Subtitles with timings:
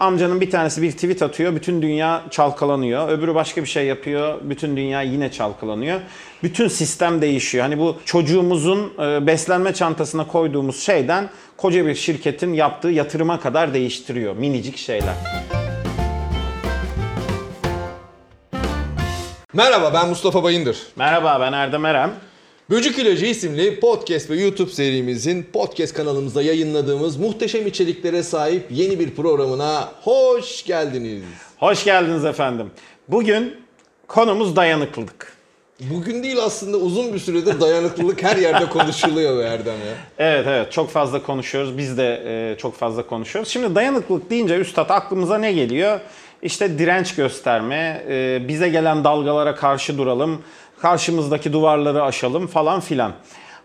[0.00, 3.08] Amcanın bir tanesi bir tweet atıyor, bütün dünya çalkalanıyor.
[3.08, 6.00] Öbürü başka bir şey yapıyor, bütün dünya yine çalkalanıyor.
[6.42, 7.64] Bütün sistem değişiyor.
[7.64, 14.36] Hani bu çocuğumuzun e, beslenme çantasına koyduğumuz şeyden koca bir şirketin yaptığı yatırıma kadar değiştiriyor.
[14.36, 15.14] Minicik şeyler.
[19.52, 20.78] Merhaba ben Mustafa Bayındır.
[20.96, 22.12] Merhaba ben Erdem Erem.
[22.70, 29.10] Böcük İlacı isimli podcast ve YouTube serimizin podcast kanalımızda yayınladığımız muhteşem içeriklere sahip yeni bir
[29.10, 31.22] programına hoş geldiniz.
[31.58, 32.70] Hoş geldiniz efendim.
[33.08, 33.56] Bugün
[34.08, 35.32] konumuz dayanıklılık.
[35.80, 39.94] Bugün değil aslında uzun bir süredir dayanıklılık her yerde konuşuluyor Erdem ya.
[40.18, 41.78] Evet evet çok fazla konuşuyoruz.
[41.78, 43.52] Biz de e, çok fazla konuşuyoruz.
[43.52, 46.00] Şimdi dayanıklılık deyince üstad aklımıza ne geliyor?
[46.42, 50.42] İşte direnç gösterme, e, bize gelen dalgalara karşı duralım,
[50.82, 53.12] karşımızdaki duvarları aşalım falan filan.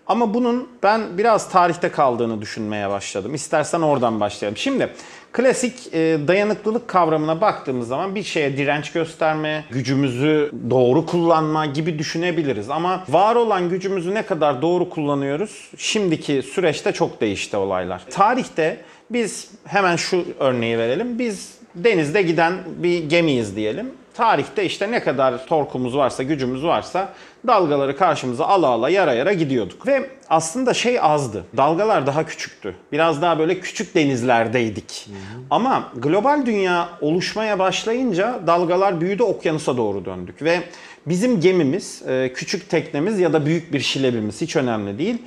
[0.08, 3.36] Ama bunun ben biraz tarihte kaldığını düşünmeye başladım.
[3.36, 4.58] İstersen oradan başlayalım.
[4.58, 4.90] Şimdi
[5.32, 12.70] klasik e, dayanıklılık kavramına baktığımız zaman bir şeye direnç gösterme, gücümüzü doğru kullanma gibi düşünebiliriz.
[12.70, 15.72] Ama var olan gücümüzü ne kadar doğru kullanıyoruz?
[15.78, 18.02] Şimdiki süreçte çok değişti olaylar.
[18.10, 18.78] Tarihte
[19.10, 21.20] biz hemen şu örneği verelim.
[21.20, 23.92] Biz denizde giden bir gemiyiz diyelim.
[24.14, 27.14] Tarihte işte ne kadar torkumuz varsa, gücümüz varsa
[27.48, 29.88] dalgaları karşımıza ala ala yara yara gidiyorduk.
[29.88, 31.46] Ve aslında şey azdı.
[31.58, 32.76] Dalgalar daha küçüktü.
[32.92, 35.10] Biraz daha böyle küçük denizlerdeydik.
[35.50, 40.42] Ama global dünya oluşmaya başlayınca dalgalar büyüdü okyanusa doğru döndük.
[40.42, 40.60] Ve
[41.06, 45.18] bizim gemimiz, e, küçük teknemiz ya da büyük bir şilebimiz hiç önemli değil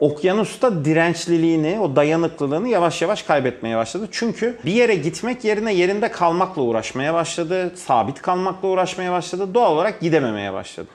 [0.00, 4.08] okyanusta dirençliliğini, o dayanıklılığını yavaş yavaş kaybetmeye başladı.
[4.10, 10.00] Çünkü bir yere gitmek yerine yerinde kalmakla uğraşmaya başladı, sabit kalmakla uğraşmaya başladı, doğal olarak
[10.00, 10.88] gidememeye başladı.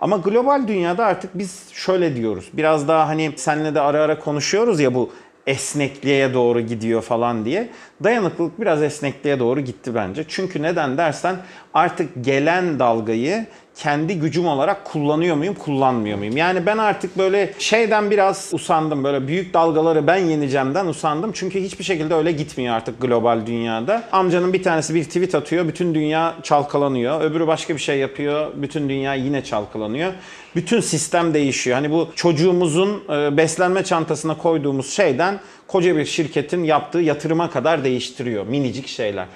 [0.00, 2.50] Ama global dünyada artık biz şöyle diyoruz.
[2.52, 5.10] Biraz daha hani senle de ara ara konuşuyoruz ya bu
[5.46, 7.68] esnekliğe doğru gidiyor falan diye.
[8.04, 10.24] Dayanıklılık biraz esnekliğe doğru gitti bence.
[10.28, 11.36] Çünkü neden dersen
[11.74, 16.36] artık gelen dalgayı kendi gücüm olarak kullanıyor muyum, kullanmıyor muyum?
[16.36, 19.04] Yani ben artık böyle şeyden biraz usandım.
[19.04, 21.32] Böyle büyük dalgaları ben yeneceğimden usandım.
[21.32, 24.04] Çünkü hiçbir şekilde öyle gitmiyor artık global dünyada.
[24.12, 27.20] Amcanın bir tanesi bir tweet atıyor, bütün dünya çalkalanıyor.
[27.20, 30.12] Öbürü başka bir şey yapıyor, bütün dünya yine çalkalanıyor.
[30.56, 31.76] Bütün sistem değişiyor.
[31.76, 38.46] Hani bu çocuğumuzun e, beslenme çantasına koyduğumuz şeyden koca bir şirketin yaptığı yatırıma kadar değiştiriyor.
[38.46, 39.26] Minicik şeyler.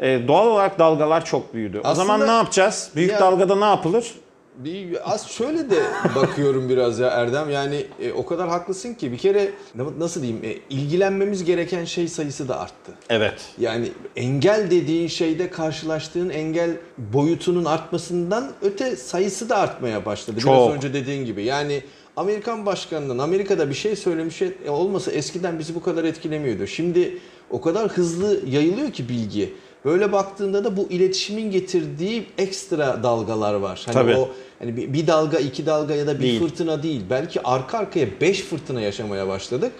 [0.00, 1.80] Ee, doğal olarak dalgalar çok büyüdü.
[1.84, 2.90] o zaman Aslında- ne yapacağız?
[2.96, 4.14] Büyük Ya- dalgada ne yapılır?
[4.56, 5.82] Bir, az şöyle de
[6.16, 10.44] bakıyorum biraz ya Erdem yani e, o kadar haklısın ki bir kere na- nasıl diyeyim
[10.44, 12.92] e, ilgilenmemiz gereken şey sayısı da arttı.
[13.10, 13.34] Evet.
[13.58, 20.36] Yani engel dediğin şeyde karşılaştığın engel boyutunun artmasından öte sayısı da artmaya başladı.
[20.36, 20.74] Biraz Çok.
[20.74, 21.42] önce dediğin gibi.
[21.44, 21.82] Yani
[22.16, 26.66] Amerikan başkanının Amerika'da bir şey söylemiş e, olmasa eskiden bizi bu kadar etkilemiyordu.
[26.66, 27.18] Şimdi
[27.50, 29.54] o kadar hızlı yayılıyor ki bilgi.
[29.84, 33.82] Böyle baktığında da bu iletişimin getirdiği ekstra dalgalar var.
[33.86, 34.16] Hani Tabii.
[34.16, 34.28] o
[34.58, 36.40] hani bir, dalga, iki dalga ya da bir Değil.
[36.40, 37.02] fırtına değil.
[37.10, 39.72] Belki arka arkaya beş fırtına yaşamaya başladık.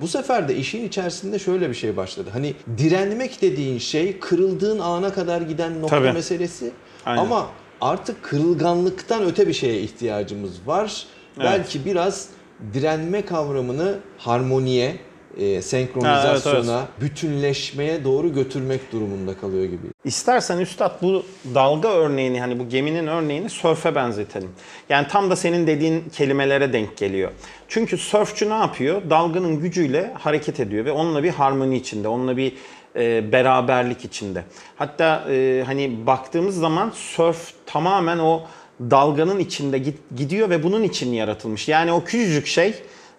[0.00, 2.30] Bu sefer de işin içerisinde şöyle bir şey başladı.
[2.32, 6.12] Hani direnmek dediğin şey kırıldığın ana kadar giden nokta Tabii.
[6.12, 6.70] meselesi.
[7.06, 7.20] Aynen.
[7.22, 7.46] Ama
[7.80, 11.06] artık kırılganlıktan öte bir şeye ihtiyacımız var.
[11.36, 11.46] Evet.
[11.50, 12.28] Belki biraz
[12.74, 14.96] direnme kavramını harmoniye,
[15.36, 19.86] e, senkronizasyona, bütünleşmeye doğru götürmek durumunda kalıyor gibi.
[20.04, 21.22] İstersen üstad bu
[21.54, 24.50] dalga örneğini hani bu geminin örneğini sörfe benzetelim.
[24.88, 27.30] Yani tam da senin dediğin kelimelere denk geliyor.
[27.68, 29.02] Çünkü sörfçü ne yapıyor?
[29.10, 32.52] Dalganın gücüyle hareket ediyor ve onunla bir harmoni içinde, onunla bir
[32.96, 34.44] e, beraberlik içinde.
[34.76, 38.42] Hatta e, hani baktığımız zaman sörf tamamen o
[38.80, 41.68] dalganın içinde git, gidiyor ve bunun için yaratılmış.
[41.68, 42.74] Yani o küçücük şey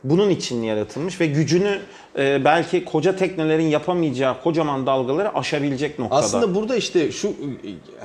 [0.09, 1.79] bunun için yaratılmış ve gücünü
[2.17, 6.19] e, belki koca teknelerin yapamayacağı kocaman dalgaları aşabilecek noktada.
[6.19, 7.35] Aslında burada işte şu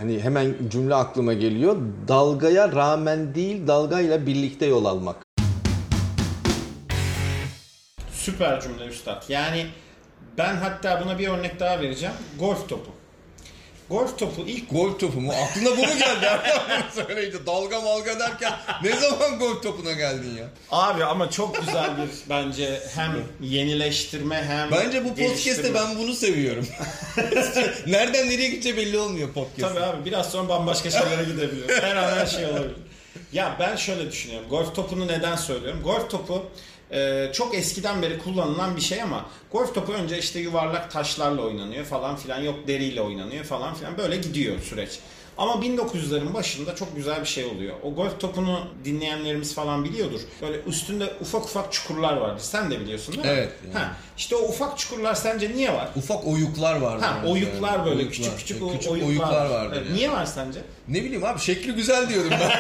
[0.00, 1.76] hani hemen cümle aklıma geliyor.
[2.08, 5.16] Dalgaya rağmen değil, dalgayla birlikte yol almak.
[8.12, 9.24] Süper cümle üstad.
[9.28, 9.66] Yani
[10.38, 12.14] ben hatta buna bir örnek daha vereceğim.
[12.38, 13.01] Golf topu.
[13.92, 15.32] Golf topu ilk Golf topu mu?
[15.44, 16.26] Aklına bu mu geldi?
[16.94, 18.52] Söyleyince dalga malga derken
[18.82, 20.44] ne zaman golf topuna geldin ya?
[20.70, 25.74] abi ama çok güzel bir bence hem yenileştirme hem Bence bu podcast'te geliştirme.
[25.74, 26.66] ben bunu seviyorum.
[27.86, 29.74] Nereden nereye gideceği belli olmuyor podcast.
[29.74, 31.82] Tabii abi biraz sonra bambaşka şeylere gidebilir.
[31.82, 32.76] Her an her şey olabilir.
[33.32, 34.48] Ya ben şöyle düşünüyorum.
[34.48, 35.82] Golf topunu neden söylüyorum?
[35.82, 36.46] Golf topu
[36.92, 41.84] e, çok eskiden beri kullanılan bir şey ama golf topu önce işte yuvarlak taşlarla oynanıyor
[41.84, 44.98] falan filan yok deriyle oynanıyor falan filan böyle gidiyor süreç.
[45.38, 47.74] Ama 1900'lerin başında çok güzel bir şey oluyor.
[47.82, 50.20] O golf topunu dinleyenlerimiz falan biliyordur.
[50.42, 52.40] Böyle üstünde ufak ufak çukurlar vardır.
[52.44, 53.32] Sen de biliyorsun değil mi?
[53.32, 53.74] Evet, yani.
[53.84, 55.88] Ha, işte o ufak çukurlar sence niye var?
[55.96, 57.04] Ufak oyuklar vardı.
[57.04, 59.74] Ha, oyuklar böyle küçük küçük, o- oyuklar, vardı.
[59.78, 60.60] Evet, Niye var sence?
[60.88, 62.50] Ne bileyim abi şekli güzel diyordum ben.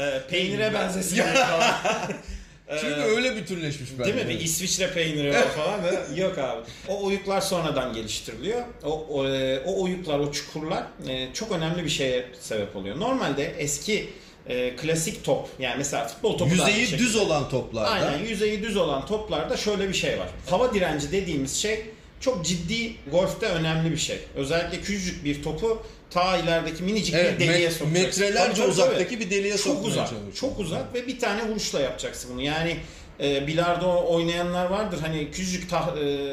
[0.00, 1.22] Ee, peynire benzesin
[2.66, 2.80] falan.
[2.80, 4.14] Çünkü öyle bütünleşmiş bence.
[4.16, 4.34] Değil mi?
[4.34, 6.62] Bir İsviçre peyniri var falan da yok abi.
[6.88, 8.62] O oyuklar sonradan geliştiriliyor.
[8.84, 13.00] O, o, e, o oyuklar, o çukurlar e, çok önemli bir şeye sebep oluyor.
[13.00, 14.10] Normalde eski
[14.46, 16.98] e, klasik top yani mesela futbol topu Yüzeyi şekilde.
[16.98, 17.90] düz olan toplarda.
[17.90, 20.28] Aynen yüzeyi düz olan toplarda şöyle bir şey var.
[20.50, 21.86] Hava direnci dediğimiz şey
[22.20, 24.18] çok ciddi golfte önemli bir şey.
[24.36, 25.82] Özellikle küçücük bir topu
[26.14, 27.92] ta ilerideki minicik Evet, bir deliğe met- sokacaksın.
[28.22, 29.20] metrelerce Tabii, uzaktaki tabii.
[29.24, 30.30] bir deliğe çok uzak, çalışıyorsun.
[30.40, 32.42] çok uzak ve bir tane vuruşla yapacaksın bunu.
[32.42, 32.76] Yani
[33.20, 34.98] e, bilardo oynayanlar vardır.
[35.00, 36.28] Hani küçücük tah, e,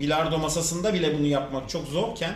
[0.00, 2.34] bilardo masasında bile bunu yapmak çok zorken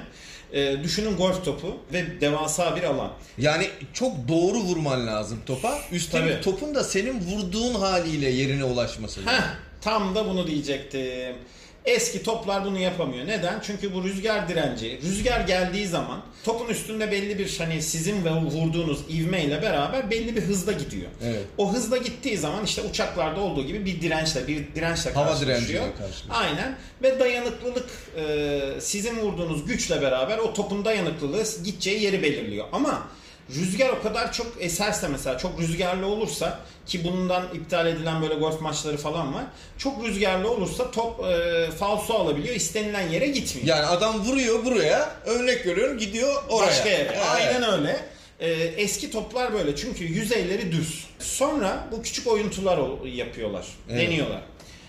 [0.52, 3.12] e, düşünün golf topu ve devasa bir alan.
[3.38, 5.78] Yani çok doğru vurman lazım topa.
[5.92, 6.40] Üstelik Tabii.
[6.44, 9.32] topun da senin vurduğun haliyle yerine ulaşması lazım.
[9.32, 9.42] Heh,
[9.80, 11.36] tam da bunu diyecektim.
[11.84, 13.26] Eski toplar bunu yapamıyor.
[13.26, 13.60] Neden?
[13.62, 15.00] Çünkü bu rüzgar direnci.
[15.02, 20.42] Rüzgar geldiği zaman topun üstünde belli bir hani sizin ve vurduğunuz ivmeyle beraber belli bir
[20.42, 21.10] hızda gidiyor.
[21.24, 21.40] Evet.
[21.58, 25.58] O hızda gittiği zaman işte uçaklarda olduğu gibi bir dirençle bir dirençle Hava karşılaşıyor.
[25.58, 26.34] direnciyle karşılaşıyor.
[26.34, 26.76] Aynen.
[27.02, 32.66] Ve dayanıklılık e, sizin vurduğunuz güçle beraber o topun dayanıklılığı gideceği yeri belirliyor.
[32.72, 33.08] Ama
[33.54, 38.60] rüzgar o kadar çok eserse mesela çok rüzgarlı olursa ki bundan iptal edilen böyle golf
[38.60, 39.44] maçları falan var.
[39.78, 42.54] Çok rüzgarlı olursa top e, falso alabiliyor.
[42.54, 43.68] istenilen yere gitmiyor.
[43.68, 46.66] Yani adam vuruyor buraya, örnek veriyorum gidiyor oraya.
[46.66, 47.02] Başka yere.
[47.02, 47.26] Evet.
[47.34, 48.00] Aynen öyle.
[48.40, 51.06] Ee, eski toplar böyle çünkü yüzeyleri düz.
[51.18, 54.00] Sonra bu küçük oyuntular yapıyorlar, Evet.
[54.00, 54.42] deniyorlar.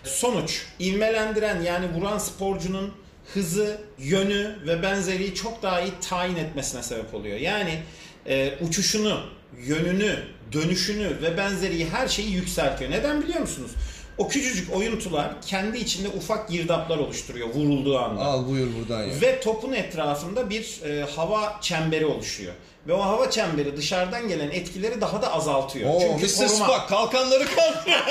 [0.04, 2.94] Sonuç, ivmelendiren yani vuran sporcunun
[3.34, 7.38] hızı, yönü ve benzeriyi çok daha iyi tayin etmesine sebep oluyor.
[7.38, 7.80] Yani
[8.26, 9.22] e, uçuşunu,
[9.58, 10.16] yönünü,
[10.52, 12.92] dönüşünü ve benzeriyi her şeyi yükseltiyor.
[12.92, 13.72] Neden biliyor musunuz?
[14.20, 18.22] O küçücük oyuntular kendi içinde ufak girdaplar oluşturuyor vurulduğu anda.
[18.22, 19.22] Al buyur buradan ya.
[19.22, 22.54] Ve topun etrafında bir e, hava çemberi oluşuyor.
[22.88, 25.90] Ve o hava çemberi dışarıdan gelen etkileri daha da azaltıyor.
[25.94, 26.30] Oo, Çünkü Mr.
[26.30, 27.94] koruma- Spock kalkanları kaldır.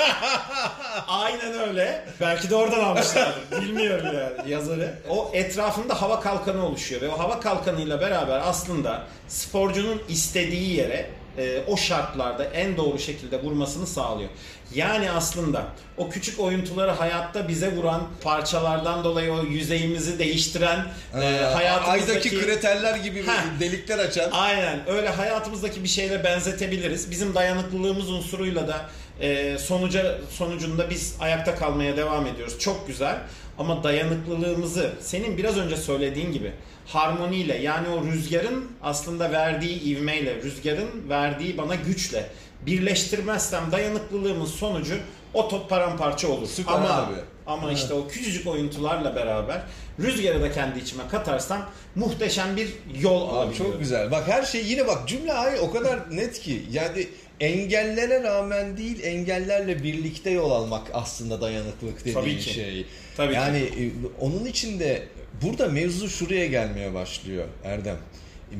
[1.07, 2.05] Aynen öyle.
[2.21, 3.41] Belki de oradan almışlardır.
[3.61, 4.93] Bilmiyorum yani yazarı.
[5.09, 11.09] O etrafında hava kalkanı oluşuyor ve o hava kalkanıyla beraber aslında sporcunun istediği yere
[11.39, 14.29] e, o şartlarda en doğru şekilde vurmasını sağlıyor.
[14.75, 15.65] Yani aslında
[15.97, 22.45] o küçük oyuntuları hayatta bize vuran parçalardan dolayı o yüzeyimizi değiştiren e, Ee, hayatımızdaki Aydaki
[22.45, 23.59] kreterler gibi Heh.
[23.59, 24.31] delikler açan.
[24.31, 27.11] Aynen öyle hayatımızdaki bir şeyle benzetebiliriz.
[27.11, 28.85] Bizim dayanıklılığımız unsuruyla da
[29.21, 32.59] e, sonuca sonucunda biz ayakta kalmaya devam ediyoruz.
[32.59, 33.17] Çok güzel.
[33.59, 36.51] Ama dayanıklılığımızı senin biraz önce söylediğin gibi
[36.85, 42.29] harmoniyle yani o rüzgarın aslında verdiği ivmeyle, rüzgarın verdiği bana güçle
[42.65, 44.95] birleştirmezsem dayanıklılığımın sonucu
[45.33, 46.47] o top paramparça olur.
[46.47, 47.13] Süper ama abi.
[47.47, 49.61] ama işte o küçücük oyuntularla beraber
[49.99, 51.61] rüzgarı da kendi içime katarsam
[51.95, 52.69] muhteşem bir
[52.99, 53.71] yol Abi alabiliyorum.
[53.71, 54.11] çok güzel.
[54.11, 56.65] Bak her şey yine bak cümle aynı o kadar net ki.
[56.71, 57.07] Yani
[57.39, 62.53] engellere rağmen değil engellerle birlikte yol almak aslında dayanıklılık dediğin Tabii ki.
[62.53, 62.85] şey.
[63.17, 63.39] Tabii ki.
[63.39, 65.03] yani e, onun için de
[65.41, 67.97] burada mevzu şuraya gelmeye başlıyor Erdem.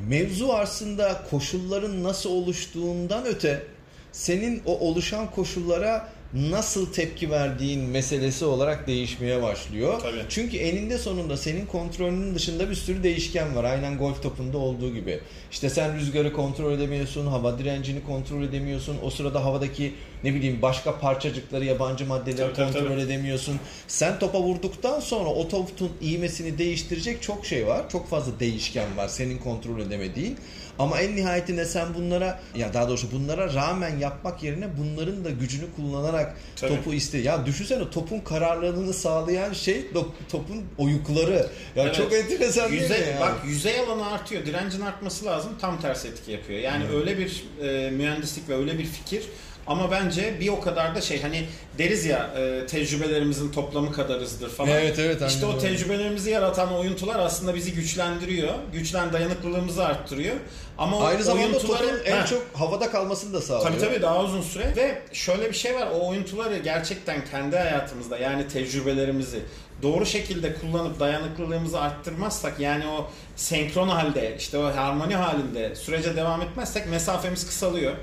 [0.08, 3.64] Mevzu aslında koşulların nasıl oluştuğundan öte
[4.12, 10.00] senin o oluşan koşullara nasıl tepki verdiğin meselesi olarak değişmeye başlıyor.
[10.02, 10.26] Tabii.
[10.30, 13.64] Çünkü eninde sonunda senin kontrolünün dışında bir sürü değişken var.
[13.64, 15.20] Aynen golf topunda olduğu gibi.
[15.52, 18.98] İşte sen rüzgarı kontrol edemiyorsun, hava direncini kontrol edemiyorsun.
[19.04, 23.02] O sırada havadaki ne bileyim başka parçacıkları, yabancı maddeleri Tabii, tabii, kontrol tabii.
[23.02, 23.60] edemiyorsun.
[23.88, 27.90] Sen topa vurduktan sonra o topun iğmesini değiştirecek çok şey var.
[27.90, 30.38] Çok fazla değişken var senin kontrol edemediğin.
[30.80, 35.66] Ama en nihayetinde sen bunlara ya daha doğrusu bunlara rağmen yapmak yerine bunların da gücünü
[35.76, 36.19] kullanarak
[36.56, 36.76] Tabii.
[36.76, 37.18] topu iste.
[37.18, 39.86] Ya düşünsene topun kararlılığını sağlayan şey
[40.32, 41.50] topun oyukları.
[41.76, 41.96] Ya Evet.
[41.96, 43.20] çok enteresan değil mi yüzey, ya?
[43.22, 44.46] Bak yüzey alanı artıyor.
[44.46, 45.52] Direncin artması lazım.
[45.62, 46.60] Tam tersi etki yapıyor.
[46.60, 49.24] Yani öyle bir e, mühendislik ve öyle bir fikir.
[49.68, 51.46] Ama bence bir o kadar da şey hani
[51.78, 54.70] deriz ya e, tecrübelerimizin toplamı kadarızdır falan.
[54.70, 55.60] Evet, evet, İşte o öyle.
[55.60, 58.54] tecrübelerimizi yaratan oyuntular aslında bizi güçlendiriyor.
[58.74, 60.36] Güçlen dayanıklılığımızı arttırıyor.
[60.78, 63.72] Ama o Aynı zamanda oyuntuları- topun en çok havada kalmasını da sağlıyor.
[63.72, 68.18] Tabii tabii daha uzun süre ve şöyle bir şey var o oyuntuları gerçekten kendi hayatımızda
[68.18, 69.40] yani tecrübelerimizi
[69.82, 76.42] doğru şekilde kullanıp dayanıklılığımızı arttırmazsak yani o senkron halde işte o harmoni halinde sürece devam
[76.42, 77.94] etmezsek mesafemiz kısalıyor.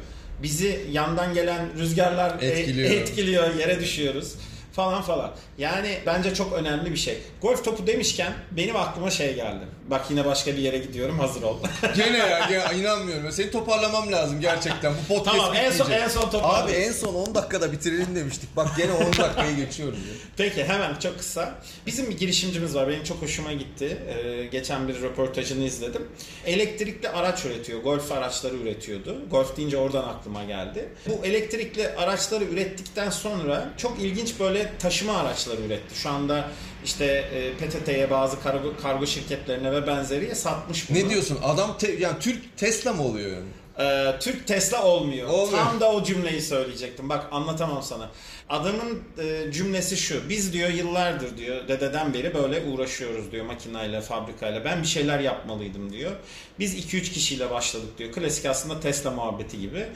[0.42, 2.90] Bizi yandan gelen rüzgarlar e- Etkiliyor.
[2.90, 4.34] etkiliyor, yere düşüyoruz
[4.76, 5.30] falan falan.
[5.58, 7.18] Yani bence çok önemli bir şey.
[7.42, 9.64] Golf topu demişken benim aklıma şey geldi.
[9.90, 11.56] Bak yine başka bir yere gidiyorum hazır ol.
[11.96, 13.32] Gene ya gene inanmıyorum.
[13.32, 14.92] Seni toparlamam lazım gerçekten.
[15.08, 18.56] Bu podcast tamam en son, en son topu Abi en son 10 dakikada bitirelim demiştik.
[18.56, 19.98] Bak gene 10 dakikayı geçiyoruz.
[19.98, 20.14] ya.
[20.36, 21.54] Peki hemen çok kısa.
[21.86, 22.88] Bizim bir girişimcimiz var.
[22.88, 23.98] Benim çok hoşuma gitti.
[24.08, 26.08] Ee, geçen bir röportajını izledim.
[26.46, 27.82] Elektrikli araç üretiyor.
[27.82, 29.28] Golf araçları üretiyordu.
[29.30, 30.88] Golf deyince oradan aklıma geldi.
[31.06, 35.98] Bu elektrikli araçları ürettikten sonra çok ilginç böyle taşıma araçları üretti.
[35.98, 36.48] Şu anda
[36.84, 40.98] işte e, PTT'ye bazı kargo, kargo şirketlerine ve benzeriye satmış bunu.
[40.98, 41.38] Ne diyorsun?
[41.42, 43.46] Adam te- yani Türk Tesla mı oluyor yani?
[43.78, 45.28] Ee, Türk Tesla olmuyor.
[45.28, 45.64] Olmuyor.
[45.64, 47.08] Tam da o cümleyi söyleyecektim.
[47.08, 48.10] Bak anlatamam sana.
[48.48, 50.28] Adamın e, cümlesi şu.
[50.28, 54.64] Biz diyor yıllardır diyor dededen beri böyle uğraşıyoruz diyor makinayla, fabrikayla.
[54.64, 56.10] Ben bir şeyler yapmalıydım diyor.
[56.58, 58.12] Biz 2-3 kişiyle başladık diyor.
[58.12, 59.86] Klasik aslında Tesla muhabbeti gibi.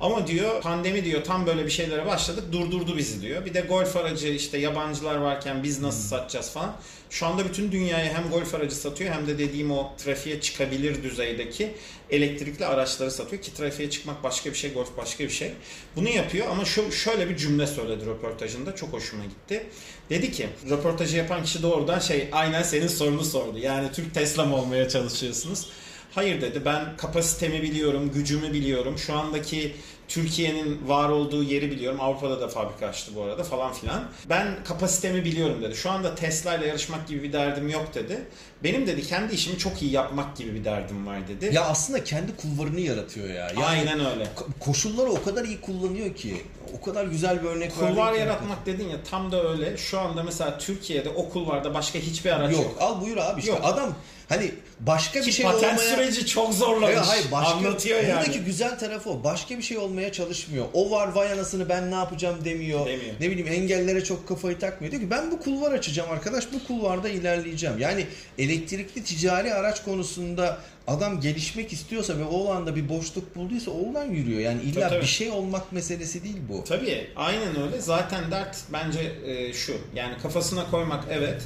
[0.00, 3.44] Ama diyor pandemi diyor tam böyle bir şeylere başladık durdurdu bizi diyor.
[3.44, 6.76] Bir de golf aracı işte yabancılar varken biz nasıl satacağız falan.
[7.10, 11.74] Şu anda bütün dünyaya hem golf aracı satıyor hem de dediğim o trafiğe çıkabilir düzeydeki
[12.10, 15.50] elektrikli araçları satıyor ki trafiğe çıkmak başka bir şey, golf başka bir şey.
[15.96, 19.66] Bunu yapıyor ama şu şöyle bir cümle söyledi röportajında çok hoşuma gitti.
[20.10, 23.58] Dedi ki röportajı yapan kişi doğrudan şey aynen senin sorunu sordu.
[23.58, 25.66] Yani Türk Tesla mı olmaya çalışıyorsunuz?
[26.18, 28.98] Hayır dedi ben kapasitemi biliyorum, gücümü biliyorum.
[28.98, 29.74] Şu andaki
[30.08, 32.00] Türkiye'nin var olduğu yeri biliyorum.
[32.00, 34.04] Avrupa'da da fabrika açtı bu arada falan filan.
[34.28, 35.74] Ben kapasitemi biliyorum dedi.
[35.76, 38.22] Şu anda Tesla ile yarışmak gibi bir derdim yok dedi.
[38.64, 41.54] Benim dedi kendi işimi çok iyi yapmak gibi bir derdim var dedi.
[41.54, 43.34] Ya aslında kendi kulvarını yaratıyor ya.
[43.34, 44.24] Yani Aynen öyle.
[44.24, 46.42] ko- koşulları o kadar iyi kullanıyor ki.
[46.78, 48.20] O kadar güzel bir örnek Kulvar ki.
[48.20, 49.76] yaratmak dedin ya tam da öyle.
[49.76, 52.62] Şu anda mesela Türkiye'de o kulvarda başka hiçbir araç yok.
[52.64, 53.60] Yok al buyur abi işte Yok.
[53.64, 53.94] adam
[54.28, 55.78] hani başka bir Ki şey patent olmaya...
[55.96, 56.88] süreci çok zorlamış.
[56.96, 58.12] Evet, hayır başka Anlatıyor yani.
[58.12, 59.24] buradaki güzel tarafı o.
[59.24, 60.66] Başka bir şey olmaya çalışmıyor.
[60.72, 62.86] O var vay anasını ben ne yapacağım demiyor.
[62.86, 63.14] Demiyor.
[63.20, 64.90] Ne bileyim engellere çok kafayı takmıyor.
[64.90, 67.78] Diyor ki ben bu kulvar açacağım arkadaş bu kulvarda ilerleyeceğim.
[67.78, 68.06] Yani
[68.38, 74.40] elektrikli ticari araç konusunda adam gelişmek istiyorsa ve o alanda bir boşluk bulduysa oradan yürüyor.
[74.40, 75.02] Yani illa Tabii, tabii.
[75.02, 76.64] bir şey olmak meselesi değil bu.
[76.64, 77.80] Tabii aynen öyle.
[77.80, 79.76] Zaten dert bence e, şu.
[79.94, 81.42] Yani kafasına koymak evet.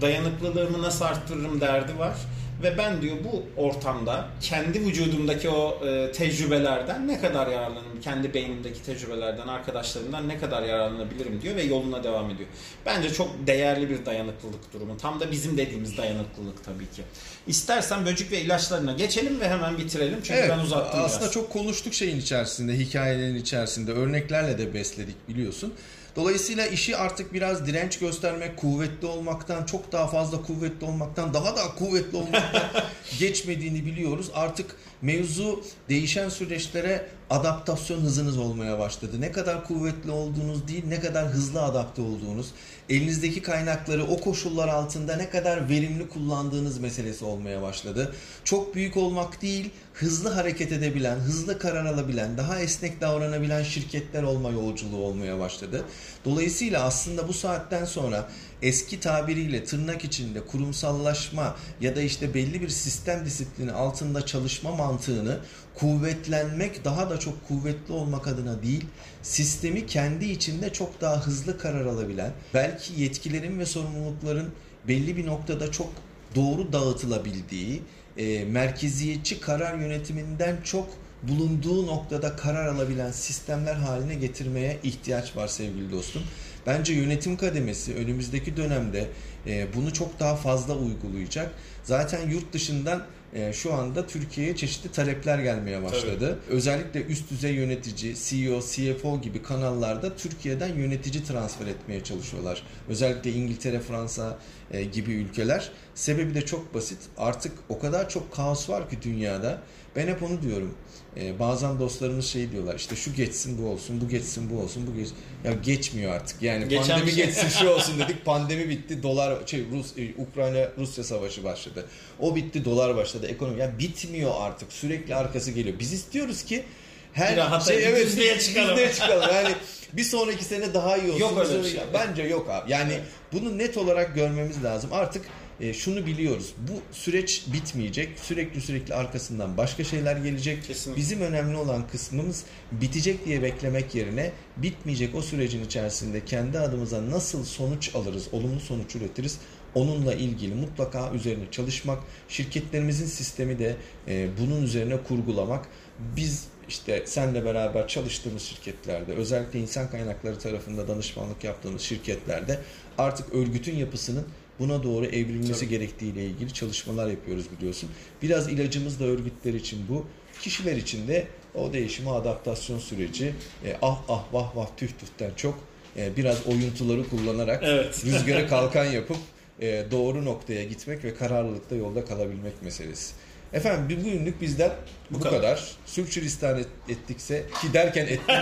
[0.00, 2.16] Dayanıklılığımı nasıl arttırırım derdi var.
[2.62, 8.82] Ve ben diyor bu ortamda kendi vücudumdaki o e, tecrübelerden ne kadar yararlanırım, kendi beynimdeki
[8.82, 12.48] tecrübelerden, arkadaşlarımdan ne kadar yararlanabilirim diyor ve yoluna devam ediyor.
[12.86, 14.96] Bence çok değerli bir dayanıklılık durumu.
[14.96, 17.02] Tam da bizim dediğimiz dayanıklılık tabii ki.
[17.46, 20.18] İstersen böcek ve ilaçlarına geçelim ve hemen bitirelim.
[20.22, 21.32] Çünkü Evet, ben uzattım aslında biraz.
[21.34, 25.74] çok konuştuk şeyin içerisinde, hikayelerin içerisinde, örneklerle de besledik biliyorsun.
[26.16, 31.62] Dolayısıyla işi artık biraz direnç göstermek, kuvvetli olmaktan, çok daha fazla kuvvetli olmaktan, daha da
[31.78, 32.84] kuvvetli olmaktan
[33.18, 34.30] geçmediğini biliyoruz.
[34.34, 39.20] Artık mevzu değişen süreçlere adaptasyon hızınız olmaya başladı.
[39.20, 42.46] Ne kadar kuvvetli olduğunuz değil, ne kadar hızlı adapte olduğunuz,
[42.88, 48.14] elinizdeki kaynakları o koşullar altında ne kadar verimli kullandığınız meselesi olmaya başladı.
[48.44, 54.50] Çok büyük olmak değil, hızlı hareket edebilen, hızlı karar alabilen, daha esnek davranabilen şirketler olma
[54.50, 55.84] yolculuğu olmaya başladı.
[56.24, 58.28] Dolayısıyla aslında bu saatten sonra
[58.62, 65.38] eski tabiriyle tırnak içinde kurumsallaşma ya da işte belli bir sistem disiplini altında çalışma mantığını
[65.74, 68.84] kuvvetlenmek daha da çok kuvvetli olmak adına değil
[69.22, 74.50] sistemi kendi içinde çok daha hızlı karar alabilen belki yetkilerin ve sorumlulukların
[74.88, 75.92] belli bir noktada çok
[76.34, 77.82] doğru dağıtılabildiği
[78.16, 80.88] e, merkeziyetçi karar yönetiminden çok
[81.22, 86.22] bulunduğu noktada karar alabilen sistemler haline getirmeye ihtiyaç var sevgili dostum.
[86.66, 89.08] Bence yönetim kademesi önümüzdeki dönemde
[89.46, 91.54] e, bunu çok daha fazla uygulayacak.
[91.82, 96.38] Zaten yurt dışından e, şu anda Türkiye'ye çeşitli talepler gelmeye başladı.
[96.48, 102.62] Özellikle üst düzey yönetici, CEO, CFO gibi kanallarda Türkiye'den yönetici transfer etmeye çalışıyorlar.
[102.88, 104.38] Özellikle İngiltere, Fransa
[104.70, 105.70] e, gibi ülkeler.
[105.94, 106.98] Sebebi de çok basit.
[107.18, 109.62] Artık o kadar çok kaos var ki dünyada.
[109.96, 110.74] Ben hep onu diyorum.
[111.16, 114.94] E, bazen dostlarımız şey diyorlar işte şu geçsin bu olsun, bu geçsin bu olsun, bu
[115.00, 115.08] geç.
[115.44, 116.42] Ya geçmiyor artık.
[116.42, 117.26] Yani Geçen pandemi şey.
[117.26, 118.24] geçsin şu olsun dedik.
[118.24, 119.02] Pandemi bitti.
[119.02, 121.86] Dolar şey Rus e, Ukrayna Rusya savaşı başladı.
[122.20, 123.26] O bitti, dolar başladı.
[123.26, 124.72] Ekonomi ya bitmiyor artık.
[124.72, 125.78] Sürekli arkası geliyor.
[125.78, 126.64] Biz istiyoruz ki
[127.12, 128.76] her Bir rahata, bir düzlüğe çıkalım.
[128.76, 129.28] düzlüğe çıkalım.
[129.34, 129.54] Yani
[129.92, 131.20] bir sonraki sene daha iyi olsun.
[131.20, 131.80] Yok öyle bir şey.
[131.94, 132.72] Bence yok abi.
[132.72, 132.98] Yani
[133.32, 134.90] bunu net olarak görmemiz lazım.
[134.92, 135.24] Artık
[135.62, 136.54] e, şunu biliyoruz.
[136.68, 138.18] Bu süreç bitmeyecek.
[138.18, 140.64] Sürekli sürekli arkasından başka şeyler gelecek.
[140.64, 141.00] Kesinlikle.
[141.00, 147.44] Bizim önemli olan kısmımız bitecek diye beklemek yerine bitmeyecek o sürecin içerisinde kendi adımıza nasıl
[147.44, 149.38] sonuç alırız, olumlu sonuç üretiriz
[149.74, 153.76] onunla ilgili mutlaka üzerine çalışmak, şirketlerimizin sistemi de
[154.08, 155.68] e, bunun üzerine kurgulamak.
[156.16, 162.58] Biz işte senle beraber çalıştığımız şirketlerde, özellikle insan kaynakları tarafında danışmanlık yaptığımız şirketlerde
[162.98, 164.26] artık örgütün yapısının
[164.58, 167.90] buna doğru evrilmesi gerektiğiyle ilgili çalışmalar yapıyoruz biliyorsun.
[168.22, 170.06] Biraz ilacımız da örgütler için bu.
[170.42, 175.58] Kişiler için de o değişime adaptasyon süreci e, ah ah vah vah tüh tühten çok
[175.96, 178.04] e, biraz oyuntuları kullanarak Evet.
[178.04, 179.16] rüzgarı kalkan yapıp
[179.60, 183.14] e, doğru noktaya gitmek ve kararlılıkta yolda kalabilmek meselesi.
[183.52, 184.70] Efendim bir bugünlük bizden
[185.10, 185.40] bu, Bu kadar.
[185.40, 185.72] kadar.
[185.86, 188.36] Sürçülistan et- ettikse ki derken ettik.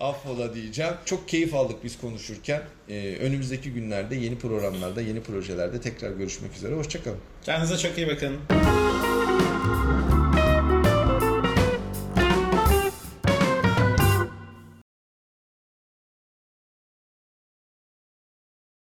[0.00, 0.94] Affola diyeceğim.
[1.04, 2.62] Çok keyif aldık biz konuşurken.
[2.88, 6.74] E, önümüzdeki günlerde yeni programlarda, yeni projelerde tekrar görüşmek üzere.
[6.74, 7.18] Hoşçakalın.
[7.44, 8.36] Kendinize çok iyi bakın.